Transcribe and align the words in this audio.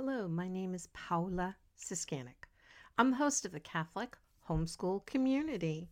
Hello, 0.00 0.28
my 0.28 0.46
name 0.46 0.76
is 0.76 0.86
Paola 0.92 1.56
Ciskanik. 1.76 2.46
I'm 2.98 3.10
the 3.10 3.16
host 3.16 3.44
of 3.44 3.50
the 3.50 3.58
Catholic 3.58 4.16
Homeschool 4.48 5.04
Community. 5.06 5.90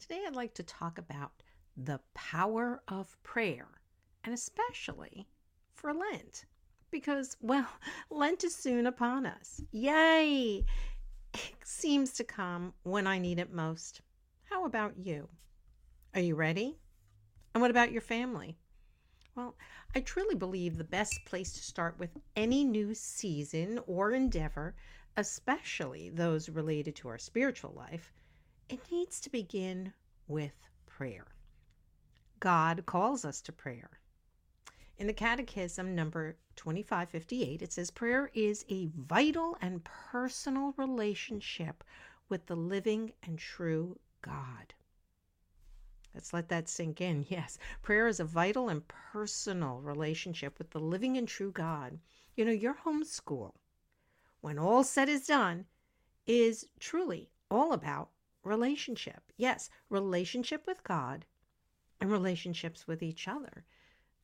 Today 0.00 0.22
I'd 0.26 0.34
like 0.34 0.54
to 0.54 0.62
talk 0.62 0.96
about 0.96 1.30
the 1.76 2.00
power 2.14 2.80
of 2.88 3.22
prayer, 3.22 3.68
and 4.24 4.32
especially 4.32 5.28
for 5.74 5.92
Lent. 5.92 6.46
Because, 6.90 7.36
well, 7.42 7.68
Lent 8.08 8.44
is 8.44 8.56
soon 8.56 8.86
upon 8.86 9.26
us. 9.26 9.60
Yay! 9.72 10.64
It 11.34 11.54
seems 11.64 12.14
to 12.14 12.24
come 12.24 12.72
when 12.82 13.06
I 13.06 13.18
need 13.18 13.38
it 13.38 13.52
most. 13.52 14.00
How 14.44 14.64
about 14.64 14.94
you? 14.96 15.28
Are 16.14 16.22
you 16.22 16.34
ready? 16.34 16.78
And 17.52 17.60
what 17.60 17.70
about 17.70 17.92
your 17.92 18.00
family? 18.00 18.56
Well, 19.36 19.56
I 19.96 20.00
truly 20.00 20.36
believe 20.36 20.78
the 20.78 20.84
best 20.84 21.24
place 21.24 21.52
to 21.54 21.62
start 21.62 21.98
with 21.98 22.10
any 22.36 22.62
new 22.62 22.94
season 22.94 23.80
or 23.86 24.12
endeavor, 24.12 24.76
especially 25.16 26.08
those 26.08 26.48
related 26.48 26.94
to 26.96 27.08
our 27.08 27.18
spiritual 27.18 27.72
life, 27.72 28.12
it 28.68 28.92
needs 28.92 29.20
to 29.20 29.30
begin 29.30 29.92
with 30.28 30.54
prayer. 30.86 31.26
God 32.38 32.86
calls 32.86 33.24
us 33.24 33.40
to 33.42 33.52
prayer. 33.52 33.98
In 34.98 35.08
the 35.08 35.12
Catechism 35.12 35.96
number 35.96 36.36
2558, 36.54 37.60
it 37.60 37.72
says 37.72 37.90
prayer 37.90 38.30
is 38.34 38.64
a 38.68 38.86
vital 38.96 39.56
and 39.60 39.82
personal 39.82 40.74
relationship 40.76 41.82
with 42.28 42.46
the 42.46 42.54
living 42.54 43.12
and 43.24 43.36
true 43.36 43.98
God. 44.22 44.74
Let's 46.14 46.32
let 46.32 46.48
that 46.48 46.68
sink 46.68 47.00
in. 47.00 47.26
Yes, 47.28 47.58
prayer 47.82 48.06
is 48.06 48.20
a 48.20 48.24
vital 48.24 48.68
and 48.68 48.86
personal 48.86 49.80
relationship 49.80 50.58
with 50.58 50.70
the 50.70 50.78
living 50.78 51.16
and 51.16 51.26
true 51.26 51.50
God. 51.50 51.98
You 52.36 52.44
know, 52.44 52.52
your 52.52 52.74
homeschool, 52.84 53.52
when 54.40 54.58
all 54.58 54.84
said 54.84 55.08
is 55.08 55.26
done, 55.26 55.66
is 56.26 56.66
truly 56.78 57.30
all 57.50 57.72
about 57.72 58.10
relationship. 58.44 59.32
Yes, 59.36 59.70
relationship 59.88 60.66
with 60.66 60.84
God 60.84 61.26
and 62.00 62.10
relationships 62.10 62.86
with 62.86 63.02
each 63.02 63.26
other. 63.26 63.64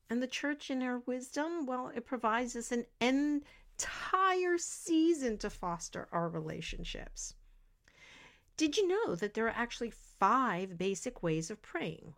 And 0.09 0.23
the 0.23 0.27
church, 0.27 0.71
in 0.71 0.81
her 0.81 0.99
wisdom, 1.01 1.67
well, 1.67 1.89
it 1.95 2.05
provides 2.05 2.57
us 2.57 2.73
an 2.73 2.87
entire 3.01 4.59
season 4.59 5.39
to 5.39 5.51
foster 5.51 6.09
our 6.13 6.29
relationships. 6.29 7.35
Did 8.57 8.77
you 8.77 8.89
know 8.89 9.15
that 9.15 9.35
there 9.35 9.47
are 9.47 9.57
actually 9.57 9.93
five 10.21 10.77
basic 10.79 11.23
ways 11.23 11.51
of 11.51 11.63
praying? 11.63 12.15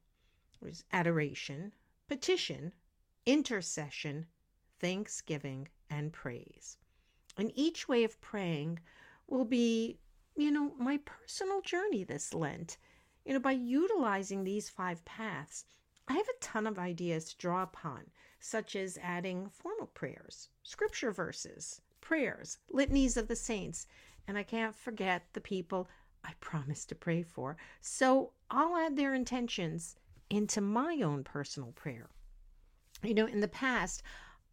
There's 0.60 0.84
adoration, 0.92 1.72
petition, 2.08 2.72
intercession, 3.24 4.26
thanksgiving, 4.80 5.68
and 5.88 6.12
praise. 6.12 6.76
And 7.38 7.52
each 7.54 7.88
way 7.88 8.04
of 8.04 8.20
praying 8.20 8.80
will 9.28 9.44
be, 9.44 9.98
you 10.36 10.50
know, 10.50 10.74
my 10.78 10.98
personal 11.04 11.62
journey 11.62 12.04
this 12.04 12.34
Lent. 12.34 12.76
You 13.24 13.34
know, 13.34 13.40
by 13.40 13.52
utilizing 13.52 14.42
these 14.42 14.68
five 14.68 15.04
paths, 15.04 15.64
I 16.08 16.14
have 16.14 16.28
a 16.28 16.40
ton 16.40 16.66
of 16.66 16.80
ideas 16.80 17.26
to 17.26 17.36
draw 17.38 17.62
upon, 17.62 18.10
such 18.40 18.74
as 18.74 18.98
adding 19.00 19.48
formal 19.48 19.86
prayers, 19.86 20.48
scripture 20.64 21.12
verses, 21.12 21.80
prayers, 22.00 22.58
litanies 22.68 23.16
of 23.16 23.28
the 23.28 23.36
saints, 23.36 23.86
and 24.26 24.36
I 24.36 24.42
can't 24.42 24.74
forget 24.74 25.28
the 25.32 25.40
people 25.40 25.88
I 26.24 26.32
promise 26.40 26.84
to 26.86 26.94
pray 26.94 27.22
for. 27.22 27.56
So 27.80 28.32
I'll 28.50 28.76
add 28.76 28.96
their 28.96 29.14
intentions 29.14 29.96
into 30.30 30.60
my 30.60 31.00
own 31.02 31.24
personal 31.24 31.72
prayer. 31.72 32.08
You 33.02 33.14
know, 33.14 33.26
in 33.26 33.40
the 33.40 33.48
past, 33.48 34.02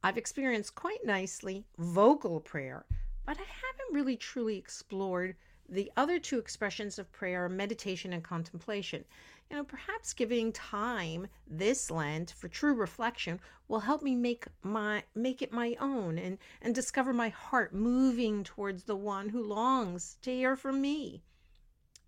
I've 0.04 0.18
experienced 0.18 0.76
quite 0.76 1.06
nicely 1.06 1.66
vocal 1.78 2.40
prayer, 2.40 2.86
but 3.26 3.38
I 3.38 3.44
haven't 3.44 3.94
really 3.94 4.18
truly 4.18 4.58
explored 4.58 5.36
the 5.72 5.92
other 5.96 6.18
two 6.18 6.40
expressions 6.40 6.98
of 6.98 7.12
prayer 7.12 7.48
meditation 7.48 8.14
and 8.14 8.24
contemplation. 8.24 9.06
You 9.50 9.58
know, 9.58 9.64
perhaps 9.64 10.14
giving 10.14 10.52
time 10.52 11.28
this 11.46 11.92
Lent 11.92 12.32
for 12.32 12.48
true 12.48 12.74
reflection 12.74 13.40
will 13.68 13.82
help 13.82 14.02
me 14.02 14.16
make 14.16 14.46
my 14.64 15.04
make 15.14 15.42
it 15.42 15.52
my 15.52 15.76
own 15.80 16.18
and 16.18 16.38
and 16.62 16.74
discover 16.74 17.14
my 17.14 17.30
heart 17.30 17.74
moving 17.74 18.44
towards 18.44 18.84
the 18.84 18.96
one 18.96 19.30
who 19.30 19.44
longs 19.44 20.18
to 20.24 20.32
hear 20.32 20.56
from 20.56 20.82
me. 20.82 21.22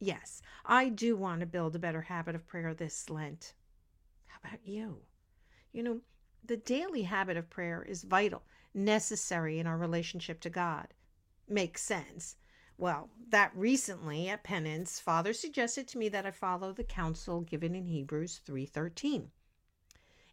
Yes, 0.03 0.41
I 0.65 0.89
do 0.89 1.15
want 1.15 1.41
to 1.41 1.45
build 1.45 1.75
a 1.75 1.79
better 1.79 2.01
habit 2.01 2.33
of 2.33 2.47
prayer 2.47 2.73
this 2.73 3.07
Lent. 3.07 3.53
How 4.25 4.39
about 4.43 4.65
you? 4.65 5.03
You 5.71 5.83
know, 5.83 6.01
the 6.43 6.57
daily 6.57 7.03
habit 7.03 7.37
of 7.37 7.51
prayer 7.51 7.83
is 7.83 8.01
vital, 8.01 8.41
necessary 8.73 9.59
in 9.59 9.67
our 9.67 9.77
relationship 9.77 10.39
to 10.39 10.49
God. 10.49 10.87
Makes 11.47 11.83
sense. 11.83 12.35
Well, 12.79 13.11
that 13.29 13.55
recently 13.55 14.27
at 14.27 14.43
penance, 14.43 14.99
Father 14.99 15.33
suggested 15.33 15.87
to 15.89 15.99
me 15.99 16.09
that 16.09 16.25
I 16.25 16.31
follow 16.31 16.73
the 16.73 16.83
counsel 16.83 17.41
given 17.41 17.75
in 17.75 17.85
Hebrews 17.85 18.41
3:13. 18.43 19.29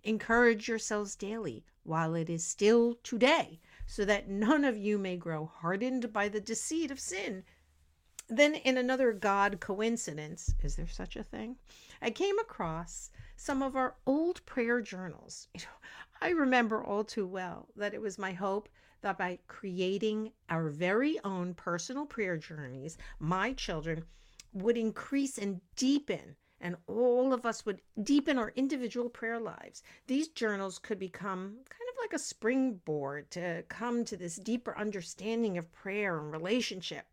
Encourage 0.02 0.66
yourselves 0.66 1.14
daily 1.14 1.66
while 1.82 2.14
it 2.14 2.30
is 2.30 2.42
still 2.42 2.94
today, 3.02 3.60
so 3.84 4.06
that 4.06 4.30
none 4.30 4.64
of 4.64 4.78
you 4.78 4.96
may 4.96 5.18
grow 5.18 5.44
hardened 5.44 6.10
by 6.10 6.26
the 6.30 6.40
deceit 6.40 6.90
of 6.90 6.98
sin. 6.98 7.44
Then, 8.30 8.56
in 8.56 8.76
another 8.76 9.14
God 9.14 9.58
coincidence, 9.58 10.54
is 10.62 10.76
there 10.76 10.86
such 10.86 11.16
a 11.16 11.22
thing? 11.22 11.56
I 12.02 12.10
came 12.10 12.38
across 12.38 13.10
some 13.36 13.62
of 13.62 13.74
our 13.74 13.96
old 14.04 14.44
prayer 14.44 14.82
journals. 14.82 15.48
You 15.54 15.62
know, 15.62 15.88
I 16.20 16.30
remember 16.30 16.84
all 16.84 17.04
too 17.04 17.26
well 17.26 17.68
that 17.74 17.94
it 17.94 18.02
was 18.02 18.18
my 18.18 18.32
hope 18.32 18.68
that 19.00 19.16
by 19.16 19.38
creating 19.46 20.32
our 20.50 20.68
very 20.68 21.18
own 21.24 21.54
personal 21.54 22.04
prayer 22.04 22.36
journeys, 22.36 22.98
my 23.18 23.54
children 23.54 24.04
would 24.52 24.76
increase 24.76 25.38
and 25.38 25.62
deepen, 25.76 26.36
and 26.60 26.76
all 26.86 27.32
of 27.32 27.46
us 27.46 27.64
would 27.64 27.80
deepen 28.02 28.36
our 28.36 28.52
individual 28.56 29.08
prayer 29.08 29.40
lives. 29.40 29.82
These 30.06 30.28
journals 30.28 30.78
could 30.78 30.98
become 30.98 31.60
kind 31.68 31.88
of 31.90 31.96
like 31.98 32.12
a 32.12 32.18
springboard 32.18 33.30
to 33.30 33.64
come 33.68 34.04
to 34.04 34.16
this 34.18 34.36
deeper 34.36 34.76
understanding 34.76 35.56
of 35.56 35.72
prayer 35.72 36.18
and 36.18 36.30
relationship. 36.30 37.06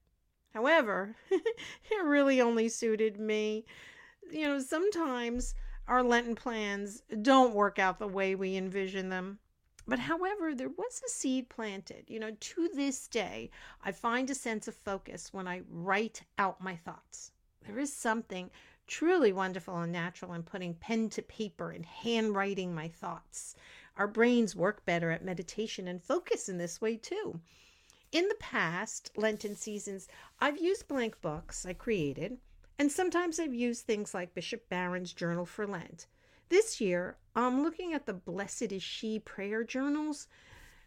However, 0.55 1.17
it 1.29 2.03
really 2.05 2.39
only 2.39 2.69
suited 2.69 3.19
me. 3.19 3.65
You 4.31 4.47
know, 4.47 4.59
sometimes 4.59 5.53
our 5.85 6.01
Lenten 6.01 6.33
plans 6.33 7.03
don't 7.21 7.53
work 7.53 7.77
out 7.77 7.99
the 7.99 8.07
way 8.07 8.35
we 8.35 8.55
envision 8.55 9.09
them. 9.09 9.39
But 9.85 9.99
however, 9.99 10.55
there 10.55 10.69
was 10.69 11.01
a 11.05 11.09
seed 11.09 11.49
planted. 11.49 12.05
You 12.07 12.21
know, 12.21 12.31
to 12.31 12.69
this 12.73 13.09
day, 13.09 13.51
I 13.83 13.91
find 13.91 14.29
a 14.29 14.33
sense 14.33 14.69
of 14.69 14.75
focus 14.75 15.33
when 15.33 15.45
I 15.45 15.63
write 15.69 16.23
out 16.37 16.61
my 16.61 16.77
thoughts. 16.77 17.33
There 17.67 17.77
is 17.77 17.91
something 17.91 18.49
truly 18.87 19.33
wonderful 19.33 19.77
and 19.79 19.91
natural 19.91 20.31
in 20.31 20.43
putting 20.43 20.75
pen 20.75 21.09
to 21.09 21.21
paper 21.21 21.71
and 21.71 21.85
handwriting 21.85 22.73
my 22.73 22.87
thoughts. 22.87 23.57
Our 23.97 24.07
brains 24.07 24.55
work 24.55 24.85
better 24.85 25.11
at 25.11 25.25
meditation 25.25 25.89
and 25.89 26.01
focus 26.01 26.47
in 26.47 26.59
this 26.59 26.79
way 26.79 26.95
too. 26.95 27.41
In 28.11 28.27
the 28.27 28.35
past 28.35 29.11
Lenten 29.17 29.55
seasons, 29.55 30.07
I've 30.39 30.59
used 30.59 30.87
blank 30.87 31.19
books 31.21 31.65
I 31.65 31.73
created, 31.73 32.37
and 32.77 32.91
sometimes 32.91 33.39
I've 33.39 33.53
used 33.53 33.85
things 33.85 34.13
like 34.13 34.35
Bishop 34.35 34.69
Barron's 34.69 35.11
Journal 35.11 35.45
for 35.45 35.65
Lent. 35.65 36.07
This 36.49 36.79
year, 36.79 37.17
I'm 37.35 37.63
looking 37.63 37.93
at 37.93 38.05
the 38.05 38.13
Blessed 38.13 38.71
is 38.71 38.83
She 38.83 39.17
prayer 39.19 39.63
journals, 39.63 40.27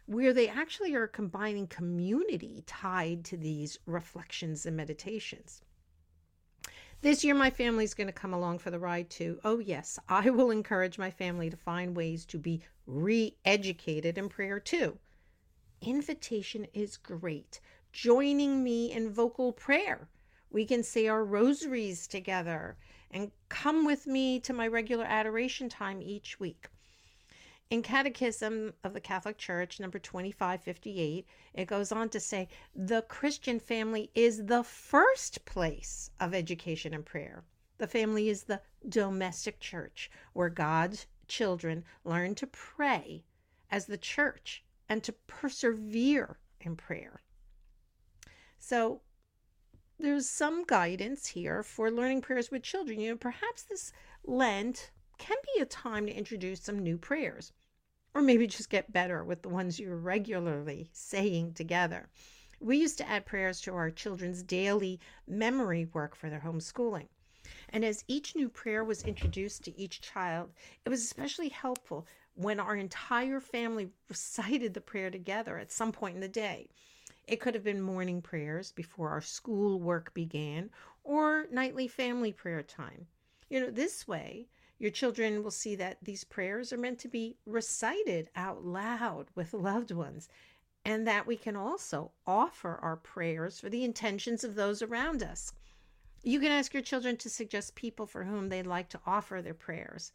where 0.05 0.33
they 0.33 0.47
actually 0.47 0.95
are 0.95 1.07
combining 1.07 1.67
community 1.67 2.63
tied 2.65 3.25
to 3.25 3.37
these 3.37 3.77
reflections 3.85 4.65
and 4.65 4.77
meditations. 4.77 5.61
This 7.01 7.23
year, 7.23 7.35
my 7.35 7.49
family 7.49 7.83
is 7.83 7.93
going 7.93 8.07
to 8.07 8.13
come 8.13 8.33
along 8.33 8.59
for 8.59 8.71
the 8.71 8.79
ride 8.79 9.09
too. 9.09 9.39
Oh, 9.43 9.59
yes, 9.59 9.99
I 10.07 10.29
will 10.29 10.51
encourage 10.51 10.97
my 10.97 11.11
family 11.11 11.49
to 11.49 11.57
find 11.57 11.95
ways 11.95 12.25
to 12.27 12.37
be 12.39 12.61
re 12.87 13.35
educated 13.43 14.17
in 14.17 14.29
prayer 14.29 14.59
too 14.59 14.97
invitation 15.81 16.67
is 16.73 16.97
great. 16.97 17.59
Joining 17.91 18.63
me 18.63 18.91
in 18.91 19.11
vocal 19.11 19.51
prayer. 19.51 20.07
We 20.51 20.65
can 20.65 20.83
say 20.83 21.07
our 21.07 21.23
rosaries 21.23 22.07
together 22.07 22.77
and 23.11 23.31
come 23.49 23.85
with 23.85 24.07
me 24.07 24.39
to 24.41 24.53
my 24.53 24.67
regular 24.67 25.05
adoration 25.05 25.69
time 25.69 26.01
each 26.01 26.39
week. 26.39 26.67
In 27.69 27.83
Catechism 27.83 28.73
of 28.83 28.93
the 28.93 28.99
Catholic 28.99 29.37
Church, 29.37 29.79
number 29.79 29.99
2558, 29.99 31.27
it 31.53 31.65
goes 31.65 31.91
on 31.91 32.09
to 32.09 32.19
say 32.19 32.47
the 32.75 33.03
Christian 33.03 33.59
family 33.59 34.09
is 34.15 34.45
the 34.45 34.63
first 34.63 35.45
place 35.45 36.09
of 36.19 36.33
education 36.33 36.95
and 36.95 37.05
prayer. 37.05 37.43
The 37.77 37.87
family 37.87 38.27
is 38.27 38.43
the 38.43 38.61
domestic 38.87 39.59
church 39.59 40.09
where 40.33 40.49
God's 40.49 41.05
children 41.27 41.85
learn 42.03 42.33
to 42.35 42.47
pray 42.47 43.23
as 43.69 43.85
the 43.85 43.97
church 43.97 44.63
and 44.89 45.03
to 45.03 45.13
persevere 45.27 46.39
in 46.59 46.75
prayer. 46.75 47.21
So, 48.57 49.01
there's 49.99 50.29
some 50.29 50.63
guidance 50.65 51.27
here 51.27 51.63
for 51.63 51.91
learning 51.91 52.21
prayers 52.21 52.51
with 52.51 52.63
children. 52.63 52.99
You 52.99 53.11
know, 53.11 53.17
perhaps 53.17 53.63
this 53.63 53.93
Lent 54.23 54.91
can 55.17 55.37
be 55.55 55.61
a 55.61 55.65
time 55.65 56.05
to 56.07 56.13
introduce 56.13 56.61
some 56.61 56.79
new 56.79 56.97
prayers. 56.97 57.53
or 58.13 58.21
maybe 58.21 58.47
just 58.47 58.69
get 58.69 58.91
better 58.91 59.23
with 59.23 59.41
the 59.41 59.49
ones 59.49 59.79
you're 59.79 59.95
regularly 59.97 60.89
saying 60.93 61.53
together. 61.53 62.09
We 62.59 62.77
used 62.77 62.97
to 62.99 63.07
add 63.09 63.25
prayers 63.25 63.61
to 63.61 63.73
our 63.73 63.91
children's 63.91 64.43
daily 64.43 64.99
memory 65.27 65.85
work 65.93 66.15
for 66.15 66.29
their 66.29 66.41
homeschooling. 66.41 67.07
And 67.69 67.85
as 67.85 68.03
each 68.07 68.35
new 68.35 68.49
prayer 68.49 68.83
was 68.83 69.03
introduced 69.03 69.63
to 69.63 69.77
each 69.79 70.01
child, 70.01 70.51
it 70.85 70.89
was 70.89 71.03
especially 71.03 71.49
helpful 71.49 72.07
when 72.39 72.57
our 72.57 72.77
entire 72.77 73.41
family 73.41 73.89
recited 74.07 74.73
the 74.73 74.79
prayer 74.79 75.11
together 75.11 75.57
at 75.57 75.73
some 75.73 75.91
point 75.91 76.15
in 76.15 76.21
the 76.21 76.27
day. 76.29 76.69
It 77.27 77.41
could 77.41 77.53
have 77.53 77.65
been 77.65 77.81
morning 77.81 78.21
prayers 78.21 78.71
before 78.71 79.09
our 79.09 79.19
school 79.19 79.77
work 79.77 80.13
began 80.13 80.69
or 81.03 81.47
nightly 81.51 81.85
family 81.85 82.31
prayer 82.31 82.63
time. 82.63 83.07
You 83.49 83.59
know, 83.59 83.69
this 83.69 84.07
way, 84.07 84.47
your 84.77 84.89
children 84.89 85.43
will 85.43 85.51
see 85.51 85.75
that 85.75 85.97
these 86.01 86.23
prayers 86.23 86.71
are 86.71 86.77
meant 86.77 86.97
to 86.99 87.09
be 87.09 87.35
recited 87.45 88.29
out 88.37 88.63
loud 88.63 89.27
with 89.35 89.53
loved 89.53 89.91
ones, 89.91 90.29
and 90.85 91.05
that 91.05 91.27
we 91.27 91.35
can 91.35 91.57
also 91.57 92.11
offer 92.25 92.79
our 92.81 92.95
prayers 92.95 93.59
for 93.59 93.67
the 93.67 93.83
intentions 93.83 94.45
of 94.45 94.55
those 94.55 94.81
around 94.81 95.21
us. 95.21 95.51
You 96.23 96.39
can 96.39 96.53
ask 96.53 96.73
your 96.73 96.83
children 96.83 97.17
to 97.17 97.29
suggest 97.29 97.75
people 97.75 98.05
for 98.05 98.23
whom 98.23 98.47
they'd 98.47 98.65
like 98.65 98.87
to 98.89 98.99
offer 99.05 99.41
their 99.41 99.53
prayers. 99.53 100.13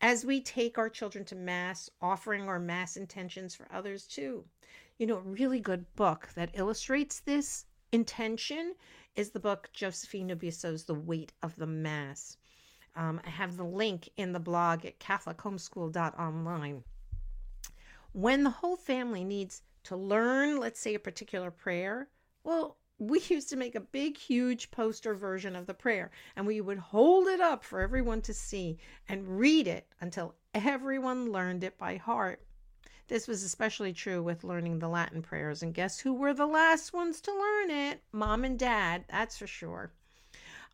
As 0.00 0.24
we 0.24 0.40
take 0.40 0.78
our 0.78 0.90
children 0.90 1.24
to 1.26 1.34
Mass, 1.34 1.88
offering 2.00 2.48
our 2.48 2.58
Mass 2.58 2.96
intentions 2.96 3.54
for 3.54 3.66
others 3.72 4.06
too. 4.06 4.44
You 4.98 5.06
know, 5.06 5.16
a 5.16 5.20
really 5.20 5.60
good 5.60 5.86
book 5.96 6.28
that 6.34 6.50
illustrates 6.54 7.20
this 7.20 7.66
intention 7.92 8.74
is 9.14 9.30
the 9.30 9.40
book 9.40 9.70
Josephine 9.72 10.26
Nobisso's 10.26 10.84
The 10.84 10.94
Weight 10.94 11.32
of 11.42 11.56
the 11.56 11.66
Mass. 11.66 12.36
Um, 12.94 13.20
I 13.26 13.30
have 13.30 13.56
the 13.56 13.64
link 13.64 14.08
in 14.16 14.32
the 14.32 14.40
blog 14.40 14.84
at 14.84 14.98
CatholicHomeschool.online. 15.00 16.84
When 18.12 18.44
the 18.44 18.50
whole 18.50 18.76
family 18.76 19.24
needs 19.24 19.62
to 19.84 19.96
learn, 19.96 20.58
let's 20.58 20.80
say, 20.80 20.94
a 20.94 20.98
particular 20.98 21.50
prayer, 21.50 22.08
well, 22.44 22.78
we 22.98 23.20
used 23.28 23.48
to 23.50 23.56
make 23.56 23.74
a 23.74 23.80
big, 23.80 24.16
huge 24.16 24.70
poster 24.70 25.14
version 25.14 25.54
of 25.54 25.66
the 25.66 25.74
prayer 25.74 26.10
and 26.34 26.46
we 26.46 26.60
would 26.60 26.78
hold 26.78 27.28
it 27.28 27.40
up 27.40 27.62
for 27.62 27.80
everyone 27.80 28.22
to 28.22 28.34
see 28.34 28.78
and 29.08 29.38
read 29.38 29.66
it 29.66 29.86
until 30.00 30.34
everyone 30.54 31.32
learned 31.32 31.62
it 31.62 31.76
by 31.78 31.96
heart. 31.96 32.40
This 33.08 33.28
was 33.28 33.44
especially 33.44 33.92
true 33.92 34.20
with 34.22 34.42
learning 34.42 34.80
the 34.80 34.88
Latin 34.88 35.22
prayers, 35.22 35.62
and 35.62 35.72
guess 35.72 36.00
who 36.00 36.12
were 36.12 36.34
the 36.34 36.46
last 36.46 36.92
ones 36.92 37.20
to 37.20 37.32
learn 37.32 37.70
it? 37.70 38.02
Mom 38.10 38.44
and 38.44 38.58
dad, 38.58 39.04
that's 39.08 39.38
for 39.38 39.46
sure. 39.46 39.92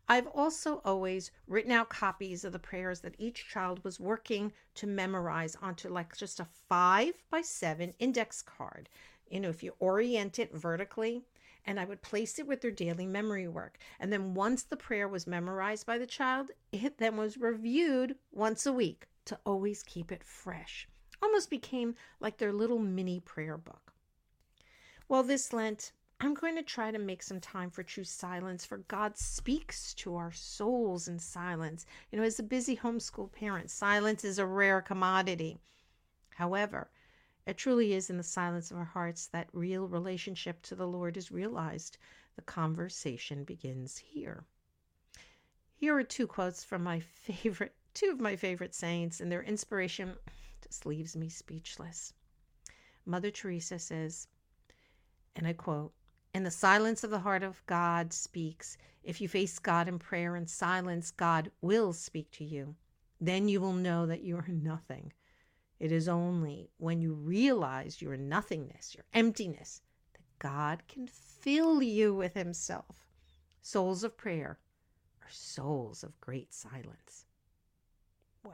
I've 0.09 0.27
also 0.27 0.81
always 0.83 1.29
written 1.47 1.71
out 1.71 1.89
copies 1.89 2.43
of 2.43 2.51
the 2.51 2.59
prayers 2.59 3.01
that 3.01 3.15
each 3.19 3.47
child 3.47 3.83
was 3.83 3.99
working 3.99 4.51
to 4.75 4.87
memorize 4.87 5.55
onto 5.61 5.89
like 5.89 6.17
just 6.17 6.39
a 6.39 6.47
five 6.67 7.13
by 7.29 7.41
seven 7.41 7.93
index 7.99 8.41
card. 8.41 8.89
You 9.29 9.39
know, 9.39 9.49
if 9.49 9.61
you 9.61 9.75
orient 9.79 10.39
it 10.39 10.53
vertically, 10.53 11.23
and 11.65 11.79
I 11.79 11.85
would 11.85 12.01
place 12.01 12.39
it 12.39 12.47
with 12.47 12.61
their 12.61 12.71
daily 12.71 13.05
memory 13.05 13.47
work. 13.47 13.77
And 13.99 14.11
then 14.11 14.33
once 14.33 14.63
the 14.63 14.77
prayer 14.77 15.07
was 15.07 15.27
memorized 15.27 15.85
by 15.85 15.97
the 15.97 16.05
child, 16.05 16.51
it 16.71 16.97
then 16.97 17.17
was 17.17 17.37
reviewed 17.37 18.15
once 18.31 18.65
a 18.65 18.73
week 18.73 19.07
to 19.25 19.39
always 19.45 19.83
keep 19.83 20.11
it 20.11 20.23
fresh. 20.23 20.87
Almost 21.21 21.49
became 21.49 21.95
like 22.19 22.37
their 22.37 22.51
little 22.51 22.79
mini 22.79 23.19
prayer 23.19 23.57
book. 23.57 23.93
Well, 25.07 25.23
this 25.23 25.53
Lent, 25.53 25.93
I'm 26.19 26.33
going 26.33 26.55
to 26.55 26.63
try 26.63 26.91
to 26.91 26.99
make 26.99 27.23
some 27.23 27.39
time 27.39 27.69
for 27.69 27.83
true 27.83 28.03
silence, 28.03 28.65
for 28.65 28.77
God 28.77 29.17
speaks 29.17 29.93
to 29.95 30.15
our 30.15 30.31
souls 30.31 31.07
in 31.07 31.19
silence. 31.19 31.85
You 32.11 32.17
know, 32.17 32.23
as 32.23 32.39
a 32.39 32.43
busy 32.43 32.77
homeschool 32.77 33.31
parent, 33.31 33.69
silence 33.69 34.23
is 34.23 34.39
a 34.39 34.45
rare 34.45 34.81
commodity. 34.81 35.57
However, 36.35 36.89
it 37.45 37.57
truly 37.57 37.93
is 37.93 38.09
in 38.09 38.17
the 38.17 38.23
silence 38.23 38.71
of 38.71 38.77
our 38.77 38.85
hearts 38.85 39.27
that 39.27 39.49
real 39.51 39.87
relationship 39.87 40.61
to 40.61 40.75
the 40.75 40.87
Lord 40.87 41.17
is 41.17 41.31
realized. 41.31 41.97
The 42.35 42.41
conversation 42.41 43.43
begins 43.43 43.97
here. 43.97 44.45
Here 45.75 45.95
are 45.97 46.03
two 46.03 46.25
quotes 46.25 46.63
from 46.63 46.83
my 46.83 46.99
favorite, 47.23 47.75
two 47.93 48.09
of 48.11 48.19
my 48.19 48.35
favorite 48.35 48.73
saints, 48.73 49.19
and 49.19 49.31
their 49.31 49.43
inspiration 49.43 50.13
just 50.65 50.85
leaves 50.85 51.15
me 51.15 51.27
speechless. 51.27 52.13
Mother 53.05 53.29
Teresa 53.29 53.77
says, 53.77 54.27
and 55.35 55.45
I 55.45 55.53
quote, 55.53 55.93
in 56.33 56.43
the 56.43 56.51
silence 56.51 57.03
of 57.03 57.09
the 57.11 57.19
heart 57.19 57.43
of 57.43 57.63
God 57.65 58.13
speaks. 58.13 58.77
If 59.03 59.19
you 59.19 59.27
face 59.27 59.59
God 59.59 59.87
in 59.87 59.99
prayer 59.99 60.35
and 60.35 60.49
silence, 60.49 61.11
God 61.11 61.51
will 61.61 61.91
speak 61.91 62.31
to 62.31 62.45
you. 62.45 62.75
Then 63.19 63.49
you 63.49 63.59
will 63.59 63.73
know 63.73 64.05
that 64.05 64.23
you 64.23 64.37
are 64.37 64.47
nothing 64.47 65.11
it 65.79 65.91
is 65.91 66.07
only 66.07 66.69
when 66.77 67.01
you 67.01 67.13
realize 67.13 68.01
your 68.01 68.15
nothingness, 68.15 68.95
your 68.95 69.05
emptiness, 69.13 69.81
that 70.13 70.39
God 70.39 70.83
can 70.87 71.07
fill 71.07 71.81
you 71.81 72.13
with 72.13 72.33
Himself. 72.33 73.05
Souls 73.61 74.03
of 74.03 74.17
prayer 74.17 74.59
are 75.21 75.29
souls 75.31 76.03
of 76.03 76.19
great 76.21 76.53
silence. 76.53 77.25
Wow. 78.43 78.51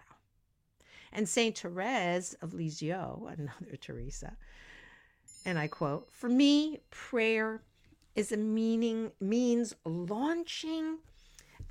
And 1.12 1.28
Saint 1.28 1.58
Therese 1.58 2.36
of 2.42 2.54
Lisieux, 2.54 3.28
another 3.38 3.76
Teresa, 3.80 4.38
and 5.46 5.58
I 5.58 5.68
quote, 5.68 6.12
For 6.12 6.30
me, 6.30 6.80
prayer 6.90 7.64
is 8.16 8.32
a 8.32 8.38
meaning 8.38 9.12
means 9.20 9.76
launching 9.86 11.00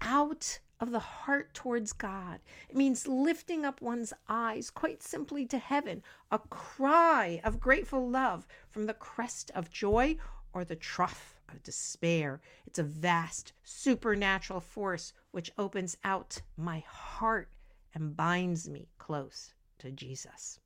out 0.00 0.61
of 0.81 0.90
the 0.90 0.99
heart 0.99 1.52
towards 1.55 1.93
God. 1.93 2.40
It 2.69 2.76
means 2.76 3.08
lifting 3.08 3.64
up 3.64 3.81
one's 3.81 4.12
eyes 4.29 4.70
quite 4.70 5.02
simply 5.02 5.44
to 5.46 5.58
heaven, 5.58 6.02
a 6.31 6.38
cry 6.38 7.40
of 7.43 7.61
grateful 7.61 8.08
love 8.08 8.46
from 8.70 8.87
the 8.87 8.94
crest 8.94 9.50
of 9.55 9.70
joy 9.70 10.17
or 10.52 10.64
the 10.64 10.76
trough 10.76 11.37
of 11.49 11.62
despair. 11.62 12.40
It's 12.67 12.79
a 12.79 12.85
vast 12.85 13.52
supernatural 13.64 14.61
force 14.61 15.12
which 15.31 15.52
opens 15.58 15.96
out 16.05 16.40
my 16.56 16.85
heart 16.87 17.50
and 17.94 18.17
binds 18.17 18.69
me 18.69 18.88
close 18.99 19.55
to 19.79 19.90
Jesus. 19.90 20.61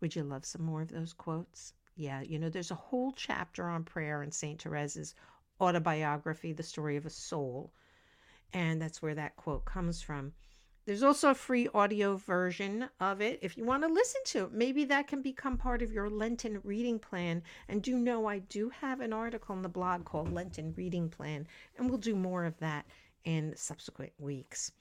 Would 0.00 0.16
you 0.16 0.22
love 0.22 0.46
some 0.46 0.62
more 0.62 0.82
of 0.82 0.90
those 0.90 1.12
quotes? 1.12 1.74
Yeah, 1.94 2.22
you 2.22 2.38
know, 2.38 2.48
there's 2.48 2.70
a 2.70 2.76
whole 2.76 3.12
chapter 3.12 3.68
on 3.68 3.84
prayer 3.84 4.22
in 4.22 4.32
St. 4.32 4.62
Therese's 4.62 5.14
autobiography, 5.60 6.52
The 6.52 6.62
Story 6.62 6.96
of 6.96 7.06
a 7.06 7.10
Soul 7.10 7.72
and 8.52 8.80
that's 8.80 9.02
where 9.02 9.14
that 9.14 9.36
quote 9.36 9.64
comes 9.64 10.02
from. 10.02 10.32
There's 10.86 11.02
also 11.02 11.30
a 11.30 11.34
free 11.34 11.68
audio 11.72 12.16
version 12.16 12.88
of 12.98 13.20
it 13.20 13.38
if 13.42 13.56
you 13.56 13.64
want 13.64 13.84
to 13.84 13.88
listen 13.88 14.20
to 14.26 14.44
it. 14.44 14.52
Maybe 14.52 14.84
that 14.86 15.06
can 15.06 15.22
become 15.22 15.56
part 15.56 15.82
of 15.82 15.92
your 15.92 16.08
Lenten 16.08 16.60
reading 16.64 16.98
plan. 16.98 17.42
And 17.68 17.82
do 17.82 17.96
know 17.96 18.26
I 18.26 18.40
do 18.40 18.70
have 18.70 19.00
an 19.00 19.12
article 19.12 19.54
in 19.54 19.62
the 19.62 19.68
blog 19.68 20.04
called 20.04 20.32
Lenten 20.32 20.74
Reading 20.76 21.08
Plan, 21.08 21.46
and 21.76 21.88
we'll 21.88 21.98
do 21.98 22.16
more 22.16 22.44
of 22.44 22.58
that 22.58 22.86
in 23.24 23.54
subsequent 23.56 24.12
weeks. 24.18 24.72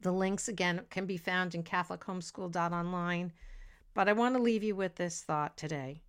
The 0.00 0.12
links 0.12 0.48
again 0.48 0.80
can 0.90 1.06
be 1.06 1.18
found 1.18 1.54
in 1.54 1.62
CatholicHomeschool.online. 1.62 3.32
But 3.92 4.08
I 4.08 4.12
want 4.12 4.34
to 4.34 4.42
leave 4.42 4.64
you 4.64 4.74
with 4.74 4.96
this 4.96 5.22
thought 5.22 5.56
today 5.56 6.00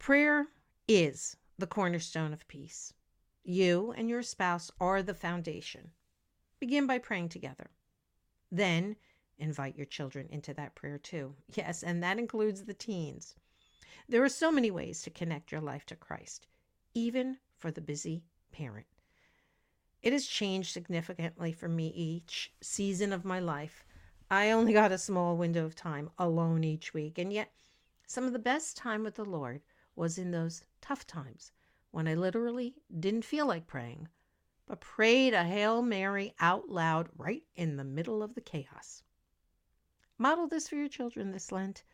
prayer 0.00 0.48
is 0.88 1.36
the 1.58 1.66
cornerstone 1.66 2.32
of 2.32 2.48
peace. 2.48 2.92
You 3.42 3.92
and 3.96 4.08
your 4.08 4.22
spouse 4.22 4.70
are 4.80 5.02
the 5.02 5.14
foundation. 5.14 5.90
Begin 6.58 6.86
by 6.86 6.98
praying 6.98 7.28
together. 7.28 7.70
Then 8.50 8.96
invite 9.38 9.76
your 9.76 9.86
children 9.86 10.26
into 10.30 10.54
that 10.54 10.74
prayer 10.74 10.98
too. 10.98 11.34
Yes, 11.54 11.82
and 11.82 12.02
that 12.02 12.18
includes 12.18 12.64
the 12.64 12.74
teens. 12.74 13.34
There 14.08 14.22
are 14.22 14.28
so 14.28 14.50
many 14.50 14.70
ways 14.70 15.02
to 15.02 15.10
connect 15.10 15.52
your 15.52 15.60
life 15.60 15.86
to 15.86 15.96
Christ, 15.96 16.46
even 16.94 17.38
for 17.56 17.70
the 17.70 17.80
busy 17.80 18.24
parent. 18.52 18.86
It 20.02 20.12
has 20.12 20.26
changed 20.26 20.72
significantly 20.72 21.52
for 21.52 21.68
me 21.68 21.88
each 21.88 22.52
season 22.60 23.12
of 23.12 23.24
my 23.24 23.40
life. 23.40 23.84
I 24.30 24.50
only 24.50 24.72
got 24.72 24.92
a 24.92 24.98
small 24.98 25.36
window 25.36 25.64
of 25.64 25.74
time 25.74 26.10
alone 26.18 26.64
each 26.64 26.92
week, 26.92 27.18
and 27.18 27.32
yet 27.32 27.52
some 28.06 28.24
of 28.24 28.32
the 28.32 28.38
best 28.38 28.76
time 28.76 29.02
with 29.02 29.14
the 29.14 29.24
Lord 29.24 29.62
was 29.96 30.18
in 30.18 30.30
those 30.30 30.64
tough 30.84 31.06
times 31.06 31.50
when 31.92 32.06
I 32.06 32.14
literally 32.14 32.74
didn't 33.00 33.24
feel 33.24 33.46
like 33.46 33.66
praying, 33.66 34.08
but 34.66 34.82
prayed 34.82 35.32
a 35.32 35.42
Hail 35.42 35.80
Mary 35.80 36.34
out 36.38 36.68
loud 36.68 37.08
right 37.16 37.42
in 37.56 37.76
the 37.76 37.84
middle 37.84 38.22
of 38.22 38.34
the 38.34 38.42
chaos. 38.42 39.02
Model 40.18 40.46
this 40.46 40.68
for 40.68 40.76
your 40.76 40.88
children 40.88 41.32
this 41.32 41.50
Lent. 41.50 41.84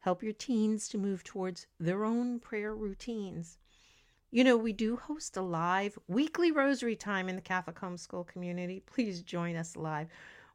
Help 0.00 0.22
your 0.22 0.34
teens 0.34 0.86
to 0.88 0.98
move 0.98 1.24
towards 1.24 1.66
their 1.80 2.04
own 2.04 2.38
prayer 2.38 2.74
routines. 2.74 3.56
You 4.30 4.44
know, 4.44 4.58
we 4.58 4.74
do 4.74 4.96
host 4.96 5.38
a 5.38 5.42
live 5.42 5.98
weekly 6.06 6.50
rosary 6.52 6.94
time 6.94 7.30
in 7.30 7.36
the 7.36 7.40
Catholic 7.40 7.76
homeschool 7.76 8.26
community. 8.26 8.82
Please 8.84 9.22
join 9.22 9.56
us 9.56 9.76
live. 9.76 10.08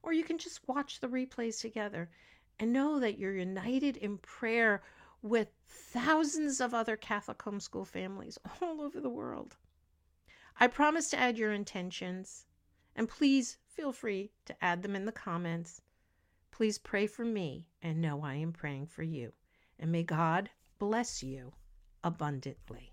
Or 0.04 0.14
you 0.14 0.24
can 0.24 0.38
just 0.38 0.68
watch 0.68 1.00
the 1.00 1.08
replays 1.08 1.60
together 1.60 2.12
and 2.60 2.72
know 2.72 3.00
that 3.00 3.18
you're 3.18 3.34
united 3.34 3.98
in 3.98 4.20
prayer 4.20 4.84
with 5.22 5.50
thousands 5.68 6.60
of 6.60 6.74
other 6.74 6.98
Catholic 6.98 7.38
homeschool 7.40 7.86
families 7.86 8.38
all 8.62 8.82
over 8.82 9.00
the 9.00 9.10
world. 9.10 9.58
I 10.60 10.68
promise 10.68 11.10
to 11.10 11.20
add 11.20 11.38
your 11.38 11.54
intentions, 11.54 12.46
and 12.96 13.08
please 13.08 13.58
feel 13.68 13.92
free 13.92 14.32
to 14.46 14.64
add 14.64 14.84
them 14.84 14.96
in 14.96 15.06
the 15.06 15.12
comments. 15.12 15.82
Please 16.52 16.78
pray 16.78 17.08
for 17.08 17.26
me 17.26 17.68
and 17.82 18.02
know 18.02 18.22
I 18.24 18.36
am 18.36 18.52
praying 18.52 18.88
for 18.88 19.04
you. 19.04 19.34
And 19.80 19.92
may 19.92 20.04
God 20.04 20.50
bless 20.78 21.24
you 21.24 21.54
abundantly. 22.04 22.91